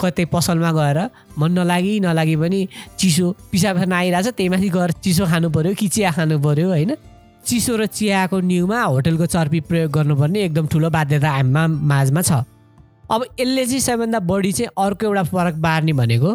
कतै 0.00 0.24
पसलमा 0.32 0.72
गएर 0.72 0.98
मन 1.38 1.58
नलागि 1.58 1.98
नलागि 2.00 2.36
पनि 2.36 2.60
चिसो 2.98 3.26
पिसा 3.52 3.74
फेर्न 3.74 3.92
आइरहेछ 3.92 4.26
त्यही 4.32 4.48
माथि 4.48 4.68
गएर 4.68 4.90
चिसो 5.04 5.26
खानु 5.26 5.50
पऱ्यो 5.50 5.74
कि 5.76 5.88
चिया 5.88 6.10
खानु 6.16 6.38
पऱ्यो 6.40 6.68
होइन? 6.68 6.96
चिसो 7.44 7.76
र 7.76 7.86
चियाको 7.86 8.40
न्युमा 8.40 8.80
होटलको 8.82 9.26
चर्पी 9.26 9.60
प्रयोग 9.68 9.92
गर्नुपर्ने 9.92 10.40
एकदम 10.44 10.66
ठुलो 10.72 10.88
बाध्यता 10.90 11.30
हामीमा 11.30 11.66
माझमा 11.66 12.22
छ। 12.22 12.32
अब 13.12 13.24
यसले 13.40 13.64
चाहिँ 13.66 13.80
सबैभन्दा 13.80 14.18
बढी 14.20 14.52
चाहिँ 14.52 14.70
अर्को 14.76 15.06
एउटा 15.06 15.22
फरक 15.32 15.54
बार्ने 15.60 15.92
भनेको 15.92 16.32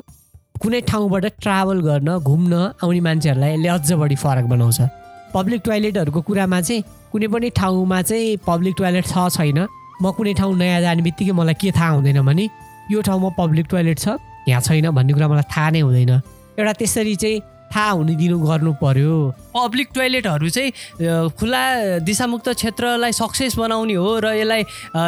कुनै 0.61 0.79
ठाउँबाट 0.89 1.25
ट्राभल 1.41 1.79
गर्न 1.81 2.09
घुम्न 2.19 2.53
आउने 2.83 2.99
मान्छेहरूलाई 2.99 3.51
यसले 3.53 3.67
अझ 3.67 3.91
बढी 4.01 4.15
फरक 4.15 4.45
बनाउँछ। 4.53 4.79
पब्लिक 5.33 5.61
टोइलेटहरूको 5.65 6.21
कुरामा 6.21 6.59
चाहिँ 6.61 6.83
कुनै 7.11 7.27
पनि 7.27 7.49
ठाउँमा 7.57 8.01
चाहिँ 8.01 8.37
पब्लिक 8.47 8.73
टोइलेट 8.77 9.05
छ 9.05 9.15
छैन। 9.33 9.59
म 10.01 10.11
कुनै 10.13 10.33
ठाउँ 10.33 10.55
नयाँ 10.57 10.81
जाने 10.81 11.01
बित्तिकै 11.01 11.33
मलाई 11.33 11.55
के 11.57 11.71
थाहा 11.73 11.89
हुँदैन 11.97 12.21
भने 12.21 12.45
यो 12.91 13.01
ठाउँमा 13.01 13.29
पब्लिक 13.37 13.65
टोइलेट 13.69 13.97
छ 13.99 14.07
यहाँ 14.47 14.61
छैन 14.61 14.89
भन्ने 14.93 15.13
कुरा 15.13 15.27
मलाई 15.27 15.47
थाहा 15.49 15.69
नै 15.73 15.79
हुँदैन। 15.81 16.11
एउटा 16.59 16.73
त्यसरी 16.79 17.15
चाहिँ 17.15 17.41
थाहा 17.73 17.89
हुने 17.89 18.15
दिनु 18.15 18.37
गर्नु 18.39 18.73
पर्यो। 18.81 19.13
पब्लिक 19.55 19.87
टोइलेटहरू 19.95 20.49
चाहिँ 20.49 21.29
खुला 21.39 21.63
दिशामुक्त 22.05 22.49
क्षेत्रलाई 22.49 23.11
सक्सेस 23.11 23.55
बनाउने 23.57 23.93
हो 23.93 24.09
र 24.19 24.33
यसलाई 24.37 24.61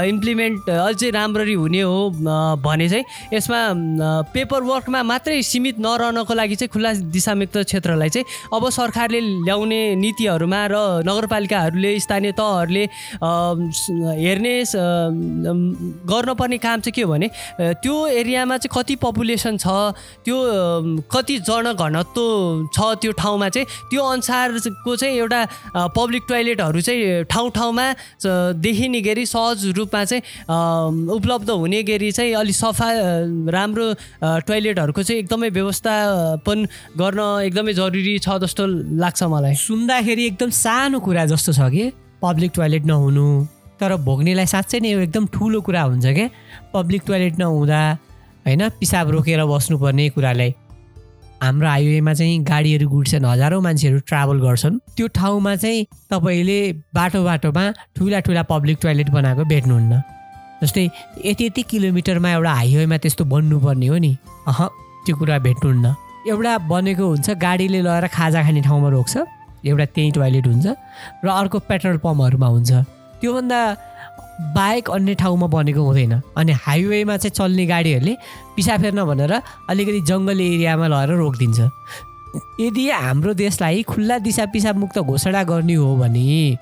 इम्प्लिमेन्ट 0.09 0.69
अझै 0.69 1.09
राम्ररी 1.13 1.53
हुने 1.53 1.81
हो 1.81 2.09
भने 2.65 2.89
चाहिँ 2.89 3.05
यसमा 3.33 3.61
पेपर 4.33 4.61
वर्कमा 4.63 5.01
मात्रै 5.03 5.41
सीमित 5.41 5.79
नरहनको 5.79 6.33
लागि 6.33 6.55
चाहिँ 6.55 6.69
खुला 6.73 6.93
दिशामुक्त 7.13 7.57
क्षेत्रलाई 7.69 8.09
चाहिँ 8.09 8.25
अब 8.53 8.69
सरकारले 8.69 9.19
ल्याउने 9.45 9.81
नीतिहरूमा 10.01 10.61
र 10.73 10.75
नगरपालिकाहरूले 11.05 11.91
स्थानीय 11.99 12.31
तहहरूले 12.39 12.83
हेर्ने 14.25 14.55
गर्नुपर्ने 16.09 16.57
काम 16.65 16.79
चाहिँ 16.81 16.93
के 16.95 17.01
हो 17.01 17.11
भने 17.13 17.27
त्यो 17.81 17.95
एरियामा 18.21 18.57
चाहिँ 18.57 18.73
कति 18.77 18.95
पपुलेसन 19.01 19.57
छ 19.57 19.67
त्यो 20.25 20.37
कति 21.13 21.37
जनघनत्व 21.49 22.23
छ 22.73 22.93
त्यो 23.01 23.11
ठाउँमा 23.17 23.49
चाहिँ 23.49 23.67
त्यो 23.89 24.01
अनुसारको 24.03 24.95
चाहिँ 24.95 25.15
एउटा 25.15 25.41
पब्लिक 25.95 26.23
टोइलेटहरू 26.29 26.81
चाहिँ 26.81 27.23
ठाउँ 27.25 27.49
ठाउँमा 27.51 27.85
देखिने 28.59 29.01
गरी 29.01 29.25
सहज 29.25 29.65
रूपमा 29.77 30.03
चाहिँ 30.05 30.21
उपलब्ध 31.15 31.49
हुने 31.49 31.81
गरी 31.83 32.11
चाहिँ 32.11 32.33
अलिक 32.35 32.55
सफा 32.55 32.89
राम्रो 33.51 33.87
टोइलेटहरूको 34.47 35.03
चाहिँ 35.03 35.19
एकदमै 35.21 35.49
व्यवस्थापन 35.49 36.67
गर्न 36.97 37.19
एकदमै 37.45 37.73
जरुरी 37.73 38.17
छ 38.19 38.37
जस्तो 38.43 38.65
लाग्छ 38.99 39.23
मलाई। 39.23 39.55
सुन्दाखेरि 39.55 40.25
एकदम 40.25 40.49
सानो 40.55 40.99
कुरा 40.99 41.25
जस्तो 41.25 41.53
छ 41.53 41.69
कि 41.71 41.91
पब्लिक 42.21 42.51
टोइलेट 42.55 42.85
नहुनु 42.85 43.27
तर 43.79 43.95
भोग्नेलाई 44.01 44.45
साँच्चै 44.47 44.79
नै 44.79 44.91
यो 44.91 44.99
एकदम 45.01 45.25
ठुलो 45.33 45.61
कुरा 45.61 45.81
हुन्छ 45.83 46.05
क्या 46.05 46.29
पब्लिक 46.73 47.01
टोइलेट 47.07 47.39
नहुँदा 47.39 47.81
होइन 48.45 48.61
पिसाब 48.79 49.09
रोकेर 49.11 49.43
बस्नुपर्ने 49.45 50.09
कुरालाई। 50.15 50.51
हाम्रो 51.43 51.67
हाइवेमा 51.67 52.13
चाहिँ 52.13 52.43
गाडीहरू 52.43 52.87
गुड्छन् 52.89 53.25
हजारौँ 53.25 53.61
मान्छेहरू 53.61 53.99
ट्राभल 54.09 54.37
गर्छन्। 54.41 54.79
त्यो 54.97 55.07
ठाउँमा 55.07 55.55
चाहिँ 55.55 55.85
तपाईँले 56.11 56.59
बाटो 56.95 57.23
बाटोमा 57.23 57.63
ठुला 57.95 58.19
ठुला 58.25 58.43
पब्लिक 58.43 58.77
टोइलेट 58.81 59.09
बनाएको 59.09 59.43
भेट्नुहुन्न। 59.45 59.93
जस्तै 60.63 60.83
यति 61.25 61.45
यति 61.45 61.61
किलोमिटरमा 61.69 62.29
एउटा 62.31 62.51
हाइवेमा 62.53 62.97
त्यस्तो 62.97 63.23
बन्नुपर्ने 63.25 63.87
हो 63.87 63.97
नि। 63.97 64.17
अह 64.47 64.59
त्यो 65.05 65.15
कुरा 65.17 65.37
भेट्नुहुन्न। 65.39 65.85
एउटा 66.31 66.57
बनेको 66.71 67.05
हुन्छ 67.05 67.29
गाडीले 67.37 67.81
लगेर 67.81 68.07
खाजा 68.07 68.39
खाने 68.43 68.61
ठाउँमा 68.61 68.89
रोक्छ। 68.89 69.15
एउटा 69.65 69.85
त्यही 69.85 70.11
टोइलेट 70.11 70.47
हुन्छ। 70.47 70.65
र 71.23 71.27
अर्को 71.29 71.59
पेट्रोल 71.69 71.97
पम्पहरूमा 72.01 72.47
हुन्छ। 72.47 72.71
त्योभन्दा 73.21 73.59
बाहेक 74.55 74.89
अन्य 74.91 75.15
ठाउँमा 75.15 75.47
बनेको 75.47 75.81
हुँदैन। 75.81 76.13
अनि 76.37 76.51
हाइवेमा 76.51 77.17
चाहिँ 77.17 77.31
चल्ने 77.31 77.65
गाडीहरूले 77.65 78.15
पिसा 78.55 78.77
फेर्न 78.77 79.03
भनेर 79.05 79.33
अलिकति 79.69 80.01
जङ्गल 80.09 80.41
एरियामा 80.41 80.87
लगेर 80.87 81.15
रोकिदिन्छ। 81.17 81.59
यदि 82.59 82.89
हाम्रो 82.89 83.33
देशलाई 83.33 83.83
खुल्ला 83.83 84.17
दिशा 84.19 84.45
पिसाब 84.53 84.75
मुक्त 84.77 84.99
घोषणा 84.99 85.43
गर्ने 85.43 85.73
हो 85.73 85.95
भने 85.97 86.57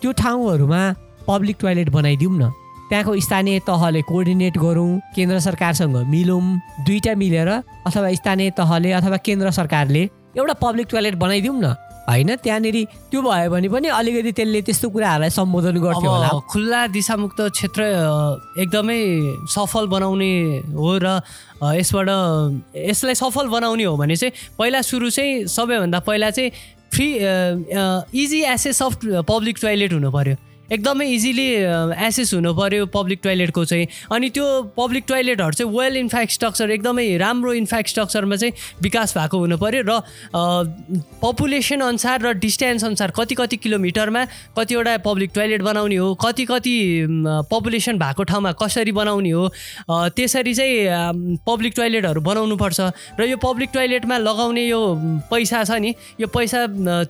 त्यो 0.00 0.12
ठाउँहरूमा 0.12 0.82
पब्लिक 1.28 1.56
टोइलेट 1.60 1.88
बनाइदिउँ 1.90 2.32
न। 2.32 2.52
त्यहाँको 2.88 3.16
स्थानीय 3.20 3.58
तहले 3.68 4.00
कोअर्डिनेट 4.02 4.58
गरौँ 4.58 5.00
केन्द्र 5.16 5.38
सरकारसँग 5.40 5.96
मिलौँ 6.08 6.40
दुईवटा 6.84 7.14
मिलेर 7.14 7.48
अथवा 7.48 8.12
स्थानीय 8.14 8.50
तहले 8.56 8.92
अथवा 8.92 9.16
केन्द्र 9.26 9.50
सरकारले 9.50 10.02
एउटा 10.36 10.54
पब्लिक 10.62 10.86
टोइलेट 10.90 11.14
बनाइदिउँ 11.16 11.56
न। 11.60 11.74
होइन 12.08 12.30
त्यहाँनिर 12.40 12.76
त्यो 13.12 13.20
भयो 13.20 13.50
भने 13.52 13.68
पनि 13.68 13.88
अलिकति 13.92 14.32
त्यसले 14.32 14.60
त्यस्तो 14.64 14.88
कुराहरूलाई 14.88 15.30
सम्बोधन 15.30 15.76
गर्थ्यो 15.76 16.10
होला। 16.10 16.28
खुल्ला 16.48 16.80
दिशामुक्त 16.96 17.40
क्षेत्र 17.52 17.82
एकदमै 18.64 19.00
सफल 19.44 19.86
बनाउने 19.92 20.32
हो 20.72 20.92
र 21.04 21.20
यसबाट 21.76 22.08
यसलाई 22.88 23.14
सफल 23.14 23.46
बनाउने 23.52 23.84
हो 23.84 23.96
भने 24.00 24.16
चाहिँ 24.16 24.32
पहिला 24.58 24.80
सुरु 24.88 25.10
चाहिँ 25.10 25.46
सबैभन्दा 25.52 25.98
पहिला 26.08 26.30
चाहिँ 26.32 26.50
free 26.88 27.08
easy 28.16 28.40
access 28.56 28.82
of 28.82 28.92
public 29.28 29.56
toilet 29.60 29.92
हुनु 29.92 30.10
पऱ्यो 30.10 30.36
एकदमै 30.72 31.06
इजिली 31.08 31.46
एसेस 32.06 32.34
हुनु 32.34 32.52
पऱ्यो 32.54 32.86
पब्लिक 32.92 33.20
टोइलेटको 33.22 33.64
चाहिँ। 33.64 33.86
अनि 34.12 34.28
त्यो 34.30 34.46
पब्लिक 34.76 35.04
टोइलेटहरू 35.08 35.52
चाहिँ 35.52 35.72
वेल 35.72 35.96
इन्फ्रास्ट्रक्चर 35.96 36.70
एकदमै 36.70 37.06
राम्रो 37.18 37.52
इन्फ्रास्ट्रक्चरमा 37.52 38.36
चाहिँ 38.36 38.52
विकास 38.82 39.16
भएको 39.18 39.38
हुनु 39.38 39.56
पऱ्यो 39.56 39.82
र 39.88 39.92
पपुलेसन 41.22 41.80
अनुसार 41.80 42.20
र 42.22 42.32
डिस्टेन्स 42.38 42.84
अनुसार 42.84 43.10
कति 43.16 43.34
कति 43.34 43.56
किलोमिटरमा 43.56 44.24
कतिवटा 44.58 44.96
पब्लिक 45.06 45.30
टोइलेट 45.34 45.62
बनाउने 45.62 45.96
हो 45.96 46.14
कति 46.20 46.44
कति 46.44 46.76
पपुलेसन 47.48 47.98
भएको 47.98 48.22
ठाउँमा 48.28 48.52
कसरी 48.60 48.92
बनाउने 48.92 49.30
हो 49.30 49.48
त्यसरी 49.88 50.54
चाहिँ 50.54 51.38
पब्लिक 51.48 51.72
टोइलेटहरू 51.76 52.20
बनाउनुपर्छ 52.20 52.80
र 53.20 53.24
यो 53.24 53.36
पब्लिक 53.40 53.70
टोइलेटमा 53.72 54.18
लगाउने 54.18 54.66
यो 54.68 54.80
पैसा 55.32 55.64
छ 55.64 55.80
नि 55.80 55.94
यो 56.20 56.26
पैसा 56.28 56.66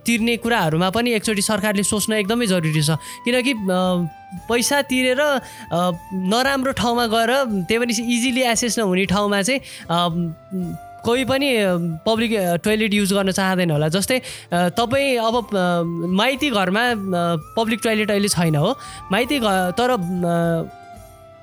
तिर्ने 0.06 0.36
कुराहरूमा 0.46 0.90
पनि 0.94 1.12
एकचोटि 1.18 1.42
सरकारले 1.42 1.82
सोच्न 1.82 2.12
एकदमै 2.22 2.46
जरुरी 2.46 2.82
छ। 2.82 2.98
किनकि 3.24 3.47
अ, 3.52 3.80
पैसा 4.48 4.80
तिरेर 4.90 5.20
नराम्रो 6.28 6.72
ठाउँमा 6.72 7.06
गएर 7.06 7.32
त्यही 7.64 7.78
पनि 7.80 7.92
इजिली 7.92 8.42
एसेस 8.52 8.78
नहुने 8.78 9.04
ठाउँमा 9.08 9.42
चाहिँ 9.42 9.60
कोही 10.98 11.24
पनि 11.24 11.48
पब्लिक 12.04 12.32
टोइलेट 12.64 12.94
युज 12.94 13.12
गर्न 13.14 13.30
चाहँदैन 13.32 13.70
होला। 13.70 13.88
जस्तै 13.88 14.18
तपाईँ 14.76 15.16
अब 15.16 15.34
माइती 16.20 16.50
घरमा 16.50 16.82
पब्लिक 17.56 17.80
टोइलेट 17.84 18.10
अहिले 18.10 18.28
छैन 18.28 18.56
हो। 18.56 18.74
माइती 19.12 19.38
घर 19.38 19.70
तर 19.78 19.96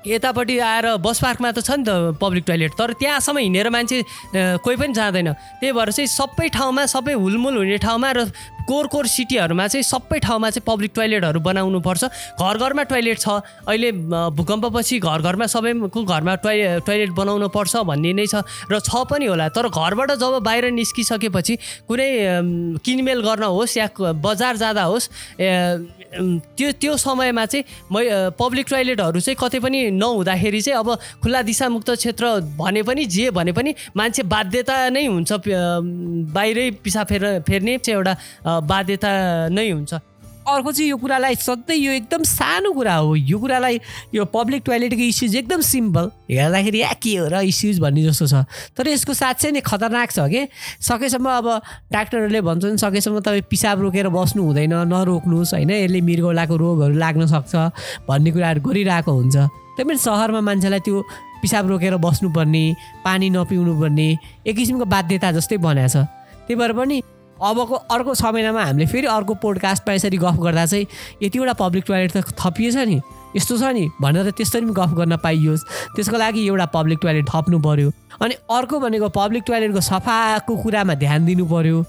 यतापट्टि 0.06 0.58
आएर 0.62 0.86
बस 1.02 1.18
पार्कमा 1.18 1.50
त 1.50 1.66
छ 1.66 1.82
नि 1.82 1.84
त 1.88 2.14
पब्लिक 2.22 2.44
टोइलेट 2.46 2.72
तर 2.78 2.92
त्यहाँसम्म 2.94 3.38
हिँडेर 3.42 3.68
मान्छे 3.74 3.98
कोही 4.62 4.76
पनि 4.76 4.92
जाँदैन। 4.94 5.32
त्यही 5.58 5.72
भएर 5.72 5.90
चाहिँ 5.90 6.06
सबै 6.06 6.48
ठाउँमा 6.54 6.86
सबै 6.86 7.12
हुलमुल 7.18 7.56
हुने 7.56 7.78
ठाउँमा 7.82 8.10
र 8.14 8.30
कोर 8.66 8.86
कोर 8.86 9.06
सिटीहरूमा 9.06 9.66
चाहिँ 9.66 9.82
सबै 9.82 10.18
ठाउँमा 10.18 10.50
चाहिँ 10.50 10.64
पब्लिक 10.66 10.92
टोइलेटहरू 10.94 11.40
बनाउनु 11.40 11.80
पर्छ। 11.80 12.04
घर 12.36 12.56
घरमा 12.58 12.82
टोइलेट 12.90 13.18
छ। 13.18 13.28
अहिले 13.68 13.90
भूकम्पपछि 14.36 14.98
घर 14.98 15.20
घरमा 15.22 15.46
सबैको 15.46 16.02
घरमा 16.04 16.34
टोइ 16.42 16.58
टोइलेट 16.86 17.10
बनाउनु 17.14 17.48
पर्छ 17.48 17.76
भन्ने 17.86 18.12
नै 18.12 18.26
छ 18.26 18.42
र 18.70 18.80
छ 18.80 19.06
पनि 19.10 19.26
होला। 19.26 19.48
तर 19.54 19.68
घरबाट 19.68 20.10
जब 20.18 20.42
बाहिर 20.42 20.70
निस्किसकेपछि 20.74 21.54
कुनै 21.88 22.10
किनमेल 22.82 23.20
गर्न 23.22 23.44
होस् 23.46 23.76
या 23.78 23.86
बजार 24.18 24.56
जाँदा 24.56 24.82
होस् 24.82 25.08
त्यो 26.16 26.70
त्यो 26.80 26.96
समयमा 26.96 27.44
चाहिँ 27.46 27.64
मै 27.92 28.02
पब्लिक 28.38 28.66
टोइलेटहरू 28.70 29.20
चाहिँ 29.20 29.36
कतै 29.36 29.58
पनि 29.60 29.78
नहुँदाखेरि 29.94 30.60
चाहिँ 30.60 30.78
अब 30.78 30.88
खुल्ला 31.22 31.42
दिशामुक्त 31.42 31.90
क्षेत्र 31.90 32.24
भने 32.56 32.82
पनि 32.82 33.04
जे 33.04 33.30
भने 33.30 33.52
पनि 33.52 33.74
मान्छे 33.96 34.22
बाध्यता 34.24 34.76
नै 34.90 35.06
हुन्छ 35.06 35.30
बाहिरै 36.32 36.70
पिसा 36.80 37.04
फेर 37.04 37.22
फेर्ने 37.44 37.76
चाहिँ 37.78 37.96
एउटा 37.98 38.14
बाध्यता 38.62 39.10
नै 39.52 39.70
हुन्छ। 39.70 39.94
अर्को 40.46 40.72
चाहिँ 40.72 40.90
यो 40.90 40.96
कुरालाई 41.02 41.34
सधैँ 41.42 41.74
यो 41.74 41.92
एकदम 41.92 42.22
सानो 42.22 42.70
कुरा 42.70 42.94
हो। 42.94 43.14
यो 43.18 43.34
कुरालाई 43.34 43.80
यो 44.14 44.24
पब्लिक 44.30 44.62
टोइलेटको 44.62 45.02
इस्युज 45.02 45.34
एकदम 45.36 45.60
सिम्पल 45.60 46.10
हेर्दाखेरि 46.30 46.78
या 46.80 46.92
के 47.02 47.16
हो 47.18 47.26
र 47.26 47.42
इस्युज 47.50 47.82
भन्ने 47.82 48.02
जस्तो 48.06 48.26
छ। 48.30 48.46
तर 48.78 48.86
यसको 48.86 49.10
साँच्चै 49.10 49.50
नै 49.50 49.60
खतरनाक 49.66 50.10
छ 50.14 50.22
कि? 50.30 50.46
सकेसम्म 50.78 51.26
अब 51.26 51.46
डाक्टरहरूले 51.90 52.40
भन्छन् 52.46 52.78
सकेसम्म 52.78 53.26
तपाईँ 53.26 53.50
पिसाब 53.50 53.90
रोकेर 53.90 54.06
बस्नु 54.14 54.42
हुँदैन 54.46 54.86
नरोक्नुहोस् 54.86 55.54
होइन? 55.58 55.70
यसले 55.82 56.00
मृगौलाको 56.06 56.54
रोगहरू 56.54 56.94
लाग्न 56.94 57.26
सक्छ 57.26 58.06
भन्ने 58.06 58.30
कुराहरू 58.30 58.60
गरिरहेको 58.62 59.10
हुन्छ। 59.10 59.36
त्यही 59.74 59.82
पनि 59.82 59.98
सहरमा 59.98 60.40
मान्छेलाई 60.46 60.80
त्यो 60.86 61.02
पिसाब 61.42 61.74
रोकेर 61.74 61.98
बस्नुपर्ने 61.98 62.64
पानी 63.02 63.26
नपिउनु 63.34 63.72
पर्ने 63.82 64.08
एक 64.46 64.54
किसिमको 64.54 64.86
बाध्यता 64.86 65.34
जस्तै 65.34 65.58
बनाएको 65.58 65.90
छ। 65.90 66.06
त्यही 66.46 66.54
भएर 66.54 66.72
पनि 66.72 66.96
अबको 67.42 67.74
अर्को 67.74 68.14
छ 68.14 68.24
हामीले 68.24 68.86
फेरि 68.86 69.06
अर्को 69.06 69.34
पोडकास्टमा 69.42 69.94
यसरी 69.94 70.16
गफ 70.16 70.36
गर्दा 70.40 70.66
चाहिँ 70.66 70.86
यतिवटा 71.22 71.52
पब्लिक 71.52 71.84
टोइलेट 71.86 72.16
त 72.16 72.24
थपिएछ 72.40 72.76
नि। 72.76 73.00
यस्तो 73.36 73.58
छ 73.58 73.62
नि 73.76 73.88
भनेर 74.00 74.30
त्यसरी 74.30 74.64
पनि 74.64 74.72
गफ 74.72 74.92
गर्न 74.96 75.16
पाइयोस्। 75.20 75.64
त्यसको 75.96 76.16
लागि 76.16 76.46
एउटा 76.46 76.66
पब्लिक 76.72 76.98
टोइलेट 77.02 77.26
थप्नु 77.28 77.58
पऱ्यो 77.60 77.92
अनि 78.22 78.34
अर्को 78.48 78.80
भनेको 78.80 79.08
पब्लिक 79.12 79.42
टोइलेटको 79.46 79.80
सफाको 79.80 80.56
कुरामा 80.56 80.94
ध्यान 80.94 81.26
दिनु 81.26 81.44
पऱ्यो 81.44 81.84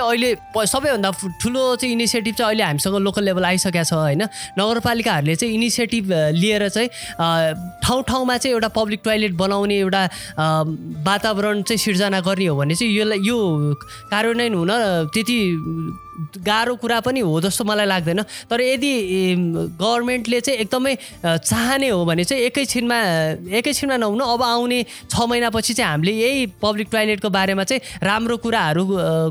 अहिले 0.00 0.34
सबैभन्दा 0.66 1.10
ठुलो 1.42 1.76
चाहिँ 1.76 1.92
इनिसिएटिभ 1.94 2.34
चाहिँ 2.34 2.48
अहिले 2.48 2.64
हामीसँग 2.64 2.96
लोकल 2.96 3.24
लेभल 3.24 3.44
आइसकेको 3.44 3.84
छ 3.84 3.92
होइन? 3.92 4.22
नगरपालिकाहरूले 4.58 5.34
चाहिँ 5.36 5.54
इनिसिएटिभ 5.54 6.12
लिएर 6.36 6.68
चाहिँ 6.68 6.88
ठाउँ 7.84 8.02
ठाउँमा 8.08 8.36
चाहिँ 8.38 8.54
एउटा 8.54 8.68
पब्लिक 8.68 9.00
टोइलेट 9.04 9.32
बनाउने 9.36 9.76
एउटा 9.78 10.02
वातावरण 11.06 11.62
चाहिँ 11.62 11.78
सिर्जना 11.78 12.20
गर्ने 12.20 12.46
हो 12.46 12.56
भने 12.56 12.74
चाहिँ 12.74 12.92
यसलाई 12.96 13.20
यो 13.22 13.38
कार्यान्वयन 14.10 14.54
हुन 14.54 14.70
त्यति 15.14 15.38
गाह्रो 16.46 16.74
कुरा 16.76 17.00
पनि 17.00 17.20
हो 17.20 17.40
जस्तो 17.40 17.64
मलाई 17.64 17.86
लाग्दैन। 17.86 18.22
तर 18.50 18.60
यदि 18.60 18.92
गभर्मेन्टले 19.76 20.40
चाहिँ 20.40 20.60
एकदमै 20.60 20.94
चाहने 21.24 21.88
हो 21.88 22.04
भने 22.04 22.24
चाहिँ 22.24 22.42
एकैछिनमा 22.44 22.98
एकैछिनमा 23.52 23.96
नहुनु 23.96 24.24
अब 24.24 24.42
आउने 24.42 24.82
छ 25.10 25.20
महिनापछि 25.20 25.74
चाहिँ 25.74 25.90
हामीले 25.90 26.12
यही 26.12 26.46
पब्लिक 26.62 26.88
टोइलेटको 26.92 27.30
बारेमा 27.30 27.64
चाहिँ 27.64 27.80
राम्रो 28.02 28.36
कुराहरू 28.36 28.84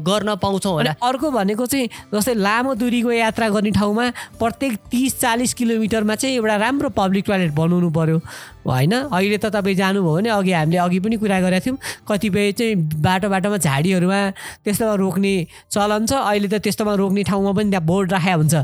गर्न 0.05 0.35
पाउँछौँ 0.35 0.73
होला। 0.73 0.95
अर्को 1.03 1.31
भनेको 1.31 1.65
चाहिँ 1.65 1.89
जस्तै 2.13 2.33
लामो 2.35 2.73
दूरीको 2.75 3.11
यात्रा 3.11 3.49
गर्ने 3.49 3.71
ठाउँमा 3.71 4.09
प्रत्येक 4.39 4.73
तिस 4.91 5.19
चालिस 5.19 5.53
किलोमिटरमा 5.53 6.15
चाहिँ 6.15 6.35
एउटा 6.35 6.55
राम्रो 6.55 6.89
पब्लिक 6.93 7.25
टोइलेट 7.27 7.51
बनाउनु 7.55 7.89
पऱ्यो 7.89 8.19
होइन? 8.65 8.93
अहिले 9.13 9.37
त 9.37 9.45
तपाईँ 9.53 9.75
जानुभयो 9.75 10.13
भने 10.15 10.29
अघि 10.29 10.51
हामीले 10.51 10.77
अघि 10.77 10.99
पनि 10.99 11.15
कुरा 11.21 11.39
गरेका 11.41 11.65
थियौँ। 11.65 11.77
कतिपय 12.09 12.51
चाहिँ 12.51 12.75
बाटो 12.97 13.29
बाटोमा 13.29 13.57
झाडीहरूमा 13.57 14.19
त्यस्तोमा 14.65 14.93
रोक्ने 14.97 15.33
चलन 15.71 16.05
छ। 16.05 16.13
अहिले 16.13 16.47
त 16.49 16.61
त्यस्तोमा 16.65 16.93
रोक्ने 16.97 17.23
ठाउँमा 17.23 17.51
पनि 17.53 17.69
त्यहाँ 17.69 17.85
बोर्ड 17.85 18.11
राखेको 18.11 18.37
हुन्छ। 18.41 18.55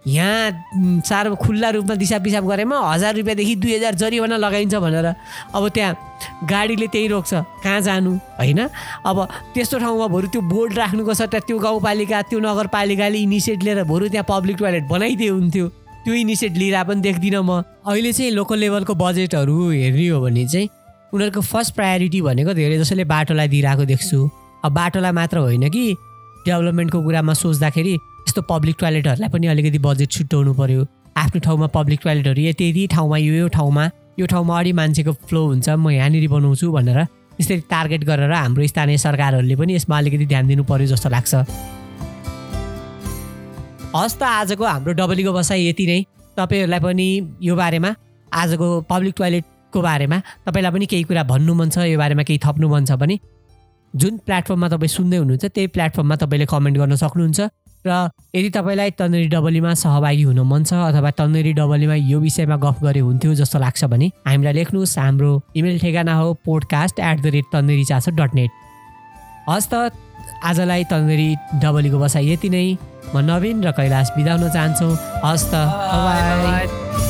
यहाँ 0.00 1.02
साह्रो 1.04 1.36
खुल्ला 1.36 1.68
रूपमा 1.76 1.94
दिसा 2.00 2.18
पिसाब 2.24 2.48
गरेमा 2.48 2.72
हजार 2.72 3.14
रुपियाँदेखि 3.20 3.54
दुई 3.60 3.72
हजार 3.74 3.94
जरिवाना 4.00 4.36
लगाइन्छ 4.40 4.74
भनेर 4.80 5.06
अब 5.52 5.68
त्यहाँ 5.68 5.92
गाडीले 6.48 6.86
त्यही 6.88 7.08
रोक्छ। 7.12 7.32
कहाँ 7.60 7.80
जानु? 7.84 8.12
होइन? 8.40 8.60
अब 9.04 9.16
त्यस्तो 9.52 9.78
ठाउँमा 9.78 10.06
बरु 10.08 10.26
त्यो 10.32 10.40
बोर्ड 10.40 10.72
राख्नुको 10.78 11.14
सट्टा 11.14 11.38
त्यो 11.44 11.58
गाउँपालिका 11.58 12.22
त्यो 12.32 12.38
नगरपालिकाले 12.40 13.18
इनिसिएट 13.18 13.62
लिएर 13.62 13.84
बरु 13.84 14.08
त्यहाँ 14.08 14.24
पब्लिक 14.24 14.56
टोइलेट 14.56 14.84
बनाइदिए 14.88 15.28
हुन्थ्यो। 15.28 15.66
त्यो 16.04 16.14
इनिसिएट 16.14 16.56
लिएर 16.56 16.82
पनि 16.84 17.00
देख्दिनँ 17.00 17.42
म। 17.42 17.62
अहिले 17.86 18.12
चाहिँ 18.12 18.30
लोकल 18.32 18.58
लेभलको 18.58 18.94
बजेटहरू 18.94 19.70
हेर्ने 19.70 20.06
हो 20.08 20.20
भने 20.20 20.46
चाहिँ 20.46 20.68
उनीहरूको 21.12 21.40
फर्स्ट 21.40 21.74
प्रायोरिटी 21.74 22.20
भनेको 22.22 22.52
धेरै 22.54 22.78
जसोले 22.78 23.04
बाटोलाई 23.04 23.48
दिइरहेको 23.48 23.84
देख्छु। 23.84 24.18
अब 24.64 24.72
बाटोलाई 24.72 25.12
मात्र 25.12 25.38
होइन 25.38 25.68
कि 25.68 25.84
डेभलपमेन्टको 26.46 27.02
कुरामा 27.02 27.32
सोच्दाखेरि 27.34 27.94
यस्तो 27.94 28.42
पब्लिक 28.48 28.76
टोइलेटहरूलाई 28.80 29.28
पनि 29.28 29.46
अलिकति 29.46 29.78
बजेट 29.78 30.10
छुट्याउनु 30.10 30.52
पऱ्यो 30.54 30.86
आफ्नो 31.16 31.40
ठाउँमा 31.40 31.66
पब्लिक 31.74 32.00
टोइलेटहरू 32.04 32.40
यति 32.42 32.68
यति 32.68 32.86
ठाउँमा 32.94 33.16
यो 33.18 33.34
यो 33.34 33.48
ठाउँमा 33.48 33.90
यो 34.20 34.26
ठाउँमा 34.26 34.58
अढी 34.58 34.72
मान्छेको 34.72 35.12
फ्लो 35.28 35.40
हुन्छ 35.46 35.68
म 35.68 35.90
यहाँनिर 35.90 36.28
बनाउँछु 36.28 36.70
भनेर 36.72 36.98
यसरी 37.40 37.60
टार्गेट 37.68 38.04
गरेर 38.04 38.32
हाम्रो 38.32 38.66
स्थानीय 38.66 38.98
सरकारहरूले 39.04 39.56
पनि 39.56 39.74
यसमा 39.74 39.98
अलिकति 39.98 40.26
ध्यान 40.26 40.46
दिनु 40.48 40.64
पऱ्यो 40.64 40.86
जस्तो 40.86 41.08
लाग्छ। 41.08 41.34
हस् 43.94 44.14
त 44.18 44.22
आजको 44.22 44.64
हाम्रो 44.64 44.92
डबलीको 44.94 45.32
बसाइ 45.34 45.66
यति 45.68 45.84
नै। 45.86 45.98
तपाईँहरूलाई 46.38 46.80
पनि 46.80 47.06
यो 47.42 47.54
बारेमा 47.58 47.90
आजको 48.32 48.66
पब्लिक 48.86 49.14
टोइलेटको 49.18 49.80
बारेमा 49.82 50.18
तपाईँलाई 50.46 50.72
पनि 50.72 50.86
केही 50.86 51.04
कुरा 51.10 51.22
भन्नु 51.26 51.54
मन 51.58 51.68
छ 51.74 51.90
यो 51.90 51.98
बारेमा 51.98 52.22
केही 52.22 52.38
थप्नु 52.38 52.68
मन 52.70 52.84
छ 52.86 52.94
भने 53.02 53.18
जुन 53.94 54.18
प्लेटफर्ममा 54.22 54.68
तपाईँ 54.70 54.94
सुन्दै 54.94 55.16
हुनुहुन्छ 55.18 55.44
त्यही 55.50 55.66
प्लेटफर्ममा 55.74 56.16
तपाईँले 56.22 56.46
कमेन्ट 56.46 56.76
गर्न 56.78 56.94
सक्नुहुन्छ 57.02 57.40
र 57.82 57.90
यदि 58.36 58.50
तपाईँलाई 58.54 58.90
तन्नेरी 58.94 59.28
डबलीमा 59.34 59.74
सहभागी 59.82 60.22
हुन 60.22 60.40
मन 60.46 60.62
छ 60.70 60.72
अथवा 60.86 61.10
तन्नेरी 61.18 61.52
डबलीमा 61.58 61.94
यो 62.14 62.18
विषयमा 62.22 62.56
गफ 62.62 62.78
गरे 62.86 63.00
हुन्थ्यो 63.08 63.34
जस्तो 63.42 63.58
लाग्छ 63.58 63.90
भने 63.90 64.06
हामीलाई 64.26 64.54
लेख्नुहोस् 64.54 64.98
हाम्रो 64.98 65.32
इमेल 65.58 65.78
ठेगाना 65.82 66.14
हो 66.14 66.28
podcast 66.46 67.00
at 67.10 67.18
the 67.26 67.34
rate 67.34 67.46
Tanneri 67.52 67.84
Chaso 67.90 68.14
dot 68.14 68.38
net 68.38 68.50
हस् 69.50 69.68
त 69.74 69.90
आजलाई 70.46 70.84
तन्नेरी 70.94 71.28
डबलीको 71.58 71.98
बसाइ 71.98 72.32
यति 72.32 72.48
नै। 72.54 72.64
म 73.14 73.16
नवीन 73.30 73.56
र 73.66 73.68
कैलाश 73.78 74.06
बिदा 74.16 74.32
हुन 74.34 74.44
चाहन्छु। 74.56 74.88
हस् 75.24 75.48
त 75.50 75.54
बाई 76.04 77.09